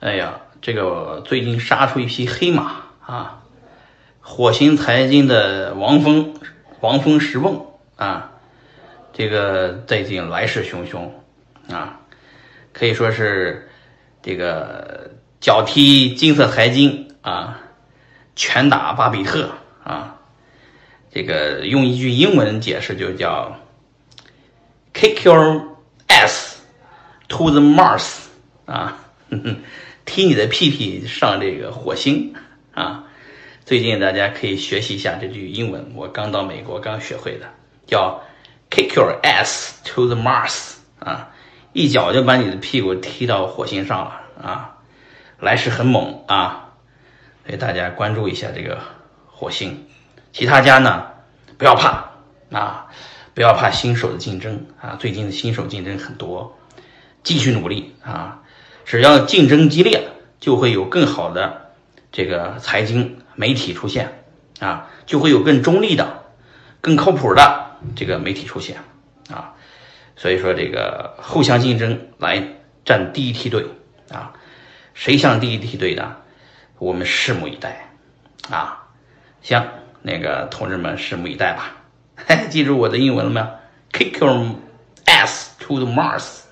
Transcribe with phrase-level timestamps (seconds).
[0.00, 3.42] 哎呀，这个最近杀出一匹黑马啊！
[4.20, 6.34] 火星财经的王峰，
[6.78, 8.30] 王峰石梦啊，
[9.12, 11.10] 这个最近来势汹汹
[11.74, 11.98] 啊，
[12.72, 13.68] 可以说是
[14.22, 17.58] 这个脚踢金色财经啊，
[18.36, 19.50] 拳打巴比特
[19.82, 20.14] 啊，
[21.10, 23.56] 这个用一句英文解释就叫
[24.94, 25.60] “kick your
[26.06, 26.58] ass
[27.26, 28.26] to the Mars”
[28.64, 29.06] 啊。
[29.30, 29.56] 哼哼，
[30.04, 32.34] 踢你的屁屁上这个火星
[32.72, 33.04] 啊！
[33.64, 37.46] 最近大家可以学习一下这句英文，我刚到美国刚学会的，
[37.86, 38.22] 叫
[38.70, 41.30] “kick your ass to the Mars” 啊，
[41.74, 44.78] 一脚就把你的屁股踢到火星上了啊！
[45.38, 46.70] 来势很猛啊，
[47.44, 48.80] 所以大家关注一下这个
[49.26, 49.86] 火星。
[50.32, 51.06] 其他家呢，
[51.58, 52.10] 不要怕
[52.50, 52.86] 啊，
[53.34, 56.58] 不要怕新手的竞争啊，最近的新手竞争很多，
[57.22, 58.40] 继续努力啊！
[58.88, 60.08] 只要竞争激烈，
[60.40, 61.72] 就会有更好的
[62.10, 64.24] 这个财经媒体出现
[64.60, 66.24] 啊，就会有更中立的、
[66.80, 68.78] 更靠谱的这个媒体出现
[69.30, 69.52] 啊。
[70.16, 72.42] 所以说，这个互相竞争来
[72.86, 73.66] 占第一梯队
[74.10, 74.32] 啊，
[74.94, 76.22] 谁上第一梯队的，
[76.78, 77.90] 我们拭目以待
[78.48, 78.86] 啊。
[79.42, 79.62] 行，
[80.00, 81.76] 那个同志们拭目以待吧。
[82.48, 83.46] 记住我的英文了没有
[83.92, 84.56] ？Kick your
[85.04, 86.47] ass to the Mars。